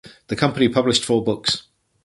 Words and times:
The 0.29 0.35
company 0.35 0.67
published 0.67 1.05
four 1.05 1.23
books. 1.23 1.67